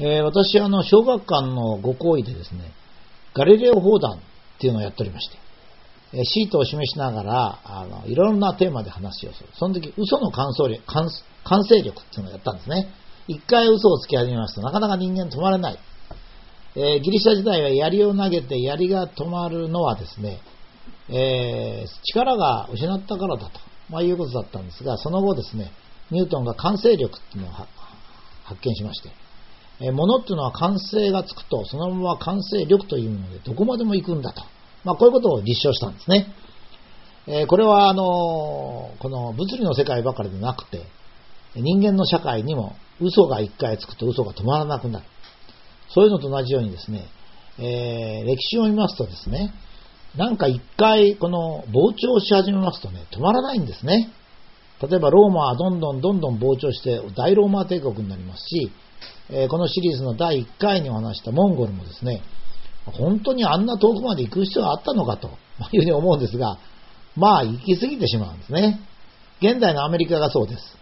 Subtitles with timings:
[0.00, 2.72] えー、私はあの小学館のご講義でですね、
[3.34, 4.20] ガリレオ砲弾っ
[4.60, 5.38] ていうのをやっておりまして、
[6.12, 9.48] え、シートを示しながらあのいろんなテーマで話をする。
[9.54, 11.08] その時、嘘の感想力感
[11.44, 12.88] 感性力っていうのをやったんですね。
[13.26, 15.78] 一回嘘をつき始めますとなかなか人間止まれない。
[16.76, 20.40] えー、ギリシャ時代は槍を投げて槍が止まるのはですね、
[21.08, 23.60] えー、力が失ったからだと、
[23.90, 25.72] まあ、いうことだったんですが、その後ですね、
[26.10, 27.52] ニュートンが感性力っていうのを
[28.44, 29.10] 発見しまして、
[29.80, 34.42] えー、物っていうのは感性がつくと、そのまま感性力というものでどこまでも行くんだと、
[34.84, 36.32] まあ、こういうことを立証したんですね。
[37.26, 40.82] えー、これはあのこの物理の世界ばかりでなくて、
[41.54, 45.04] 人間の社会にも嘘が一回つくと嘘が止まらなくなる。
[45.90, 47.06] そういうのと同じようにですね、
[47.58, 49.52] えー、歴史を見ますとですね、
[50.16, 54.10] なんか一回この膨張し始めますとね、止まらないんですね。
[54.80, 58.70] 例えばローマはどんどんどんどん膨張して大ローマ帝国になりますし、
[59.30, 62.22] えー、このシリーズの第1回にお話したモンゴルもですね、
[62.86, 65.28] 本当にあんな遠くまで行く必要があったのかと
[65.72, 66.58] いうふうに思うんですが、
[67.16, 68.80] まあ行き過ぎてしまうんですね。
[69.40, 70.76] 現代のアメリカがそうです。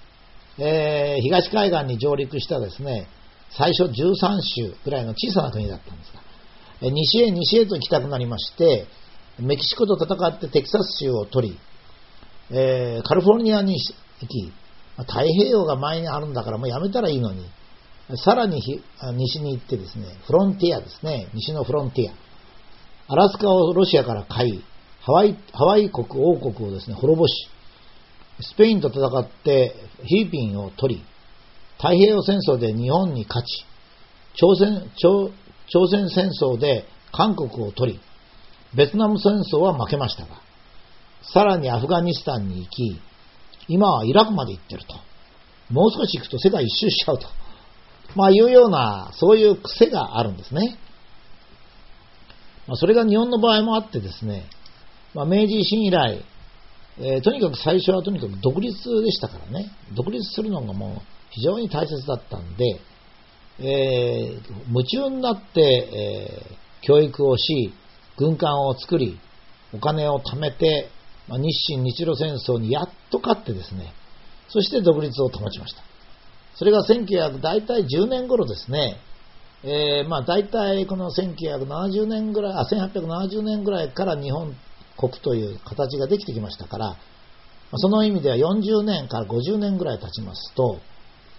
[0.59, 3.09] えー、東海岸に上陸したですね、
[3.51, 8.87] 最初13州ぐらいの小さな国だったんですが、西へ西へと行きたくなりまして、
[9.39, 11.59] メキシコと戦ってテキサス州を取り、
[12.51, 13.79] えー、カリフォルニアに
[14.21, 14.53] 行き、
[14.97, 17.45] 太平洋が前にあるんだからもうやめたらいいのに、
[18.15, 18.61] さらに
[19.15, 23.13] 西に行ってですね、フロンティアですね、西のフロンティア。
[23.13, 24.65] アラスカをロシアから買い、
[25.01, 27.49] ハワイハワイ国王国をですね、滅ぼし、
[28.41, 31.05] スペインと戦ってフィリピンを取り、
[31.79, 33.65] 太平洋戦争で日本に勝ち、
[34.35, 35.31] 朝鮮朝
[35.69, 38.01] 朝鮮戦争で韓国を取り、
[38.75, 40.41] ベトナム戦争は負けましたが、
[41.23, 43.01] さらにアフガニスタンに行き、
[43.69, 44.95] 今はイラクまで行ってると。
[45.73, 47.27] もう少し行くと世界一周しちゃうと。
[48.17, 50.79] まあいうような、そういう癖があるんですね。
[52.67, 54.49] まあ、それが日本の場合もあってですね、
[55.15, 56.25] まあ、明治維新以来、
[56.99, 58.73] えー、とにかく最初はとにかく独立
[59.03, 61.01] でしたからね、独立するのがもう
[61.31, 62.81] 非常に大切だったんで、
[63.59, 67.75] えー、夢中になって、えー、教育をし、
[68.17, 69.21] 軍艦を作り、
[69.75, 70.89] お金を貯めて、
[71.29, 73.93] まあ、日清日露戦争にやっと勝ってですね、
[74.49, 75.83] そして独立を保ちました。
[76.57, 78.99] それが1900、大体10年頃ですね、
[79.63, 84.55] えー、まあ大体この1970年ぐらい、あ、1870年ぐらいから日本
[84.97, 86.97] 国という形ができてきましたから、
[87.75, 90.81] その意味では40年から50年ぐらい経ちますと、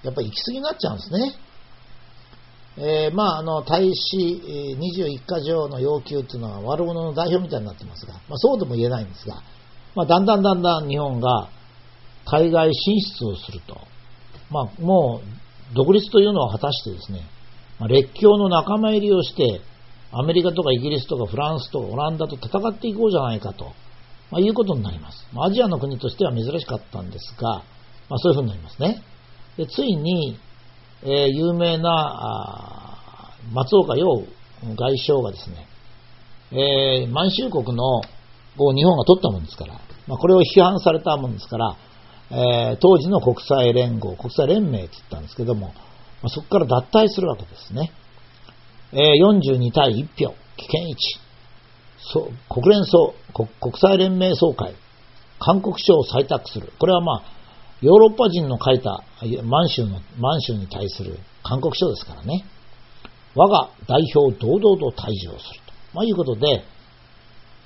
[0.03, 1.35] やっぱり行き過ぎになっちゃうんですね。
[2.79, 9.41] えー、まあ、あの、大使21か条の要求っていうのは悪者の代表みたいになってますが、まあ、そうとも言えないんですが、
[9.95, 11.49] まあ、だんだんだんだん日本が
[12.25, 13.79] 海外進出をすると、
[14.49, 17.21] まあ、もう独立というのを果たしてですね、
[17.79, 19.61] まあ、列強の仲間入りをして、
[20.11, 23.73] アメリカとかイギリスとかフランスとかオランダと戦っていこうじゃないかと、
[24.31, 25.27] まあ、いうことになります。
[25.37, 27.63] アジアの国としては珍しかったんですが、
[28.09, 29.03] まあ、そういうふうになりますね。
[29.57, 30.39] でついに、
[31.03, 32.99] えー、有名な
[33.53, 34.23] 松岡洋
[34.75, 35.67] 外相がですね、
[36.51, 38.01] えー、満州国の
[38.59, 39.73] を日本が取ったもんですから、
[40.07, 41.77] まあ、これを批判されたもんですから、
[42.29, 45.73] えー、当時の国際連合、国際連盟って言ったんですけども、ま
[46.23, 47.91] あ、そこから脱退するわけですね。
[48.91, 51.27] えー、42対1票、危険1。
[52.49, 54.75] 国連総国、国際連盟総会、
[55.39, 56.71] 韓国書を採択する。
[56.79, 57.23] これはまあ、
[57.81, 59.03] ヨーロッパ人の書いた
[59.43, 62.45] 満州の、満州に対する勧告書ですからね。
[63.35, 65.73] 我が代表を堂々と退場すると。
[65.93, 66.63] まあ、いうことで、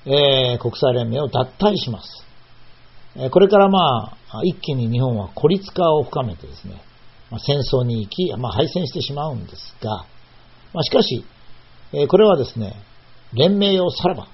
[0.04, 2.26] えー、国際連盟を脱退します。
[3.16, 6.82] えー、これからまあ、一気に日本は孤立化を深めてですね、
[7.38, 10.06] 戦争に行き、まあ、敗戦してしまうんですが、
[10.72, 11.24] まあ、しかし、
[12.08, 12.74] これはですね、
[13.34, 14.28] 連盟をさらば、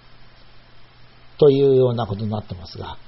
[1.39, 2.99] というようなことになってますが、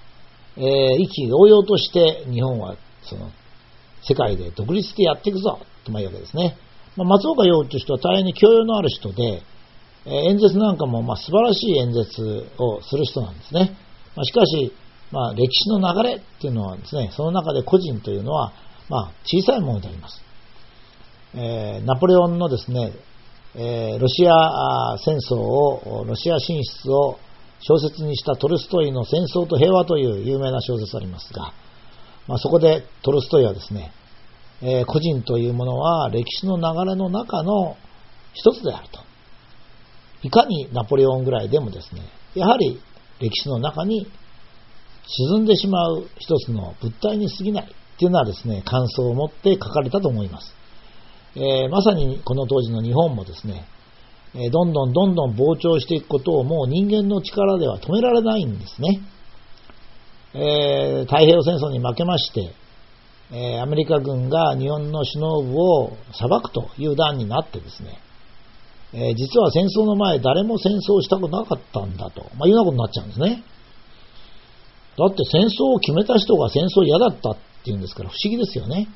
[0.56, 0.64] えー、
[1.00, 3.30] 意気揚々として日本はその
[4.02, 6.56] 世界で独立してやっていくぞというわけですね。
[6.96, 9.42] まあ、松岡洋という人は大変に教養のある人で、
[10.06, 13.76] えー、演説なんかもまあ素晴らしい演説をする人なんですね。
[14.16, 14.72] まあ、しかし、
[15.12, 18.52] まあ、歴史の流れっていうのはですね、その中で個人というのは、
[18.88, 20.22] まあ、小さいものであります。
[21.34, 22.92] えー、ナポレオンのですね、
[23.54, 27.18] えー、ロシア戦争を、ロシア進出を
[27.60, 31.52] 小説にしたトルストイの戦争と平和という有名な小説ありますが、
[32.26, 33.92] まあ、そこでトルストイはですね、
[34.62, 37.76] えー、個人というものは歴史の流れの中の
[38.34, 39.00] 一つであると。
[40.22, 42.02] いかにナポレオンぐらいでもですね、
[42.34, 42.80] やはり
[43.20, 44.06] 歴史の中に
[45.12, 50.54] 沈んでしまう一つの物体に過ぎないっていうのはですね、感想を持って書かれたと思います。
[51.34, 53.66] えー、まさにこの当時の日本もですね、
[54.34, 59.00] え、どんどんどんどん膨張していくことをもう人間の力では止められないんですね。
[60.34, 62.54] えー、太平洋戦争に負けまして、
[63.32, 68.00] えアメリカ軍が日本の首脳部を裁くという段になってですね、
[68.92, 73.44] え実は戦争の前誰も戦争したくなかったんだと、まあ、いうようなことになっちゃうんですね。
[75.00, 78.86] だって戦争を決めた人が戦争嫌だったっていうんですから不思議ですよね。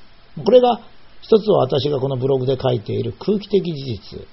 [0.44, 0.80] これが
[1.22, 4.26] 一つは私がこのブログで書いている空気的事実。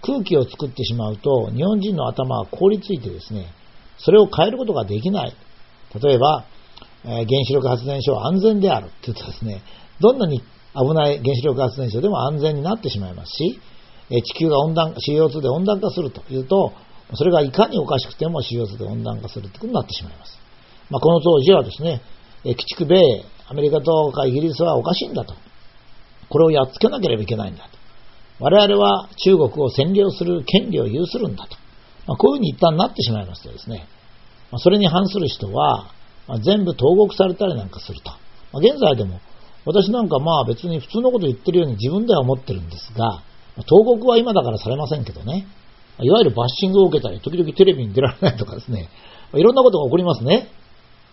[0.00, 3.52] 空気を作ってしまうと日本人の頭は凍りついてですね、
[3.98, 5.36] それを変えることができない。
[6.02, 6.46] 例えば、
[7.04, 9.62] えー、原子力発電所は安全であるって言うとですね、
[10.00, 13.60] どんなに危ない原子力発電所でも安全になってしまいますし、
[14.10, 16.72] え、地球が温暖、CO2 で温暖化するというと、
[17.14, 20.41] それがいかにおかしくても CO2 で温暖化するということになってしまいます。
[20.92, 22.02] まあ、この当時はですね、
[22.44, 23.00] 鬼畜米、
[23.48, 25.34] アメリカとかイギリスはおかしいんだと。
[26.28, 27.78] これをやっつけなければいけないんだと。
[28.40, 31.56] 我々は中国を占領する権利を有するんだと。
[32.06, 33.86] まあ、こういうふうに一旦なってしまいますとですね、
[34.50, 35.92] まあ、それに反する人は、
[36.28, 38.10] まあ、全部投獄されたりなんかすると。
[38.52, 39.20] まあ、現在でも、
[39.64, 43.22] 私なんかまあ別に普通のこと言ってるように自分では思ってるんですが、
[43.66, 45.46] 投獄は今だからされませんけどね、
[46.00, 48.88] いわゆるバッシングを受けたり、時々テレビに出られないとかですね、
[49.34, 50.48] いろんなことが起こりますね。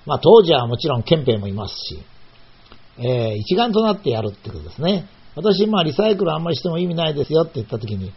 [0.06, 2.04] まあ当時はもちろん憲兵もいますし、
[2.98, 5.08] えー、一丸となってやるってことですね。
[5.36, 8.12] 私、まあリサイクルあんまりしても意味ないですよって言ったときに、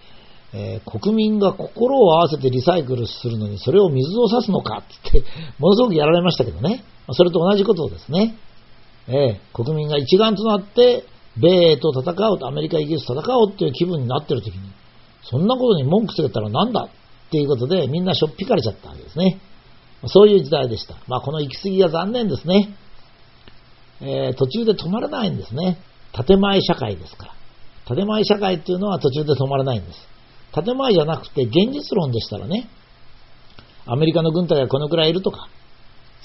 [0.55, 6.85] えー、国民が心を合わせてリサイクルするのにそれを水を差すのかってって、ものすごくやられましたけどね。
[7.13, 8.37] それと同じことですね。
[9.09, 11.05] えー、国民が一丸となって、
[11.37, 14.61] 米英と戦おうと、アメリカ、イギリスと戦おうっていう気分になってる時に、
[15.25, 19.41] そんなことに文句つけたらなんだっていうことでみんなしょっぴかれちゃったわけですね。
[20.07, 20.97] そういう時代でした。
[21.07, 22.77] まあこの行き過ぎが残念ですね。
[24.01, 25.79] えー、途中で止まらないんですね。
[26.13, 27.97] 建前社会ですから。
[27.97, 29.99] 建前社会っていうのは途中で止まらないんです。
[30.53, 32.69] 建前じゃなくて現実論でしたらね、
[33.87, 35.49] アメリカの軍隊がこのくらいいるとか、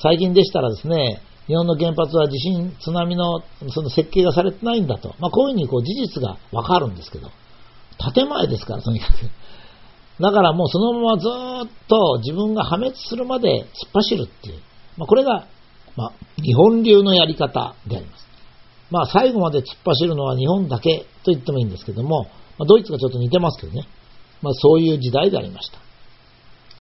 [0.01, 7.31] 最近でしたらですね、日本の原発は地震、津波のその設計がされてないんだと、まあ、こういうふうにこう事実がわかるんですけど、
[8.13, 9.13] 建前ですから、とにかく。
[10.19, 14.61] だからもうそのままずっと自分が破滅するまで突っ走るっていう、
[14.97, 15.47] まあ、これが、
[15.95, 18.27] まあ、日本流のやり方であります。
[18.89, 22.23] まあ、最後まで突っ走るのは日本だけと言ってもいいんですけども、
[22.57, 23.87] まあ、ドイツがちょっと似てますけどね。
[24.41, 25.79] まあ、そういう時代でありました。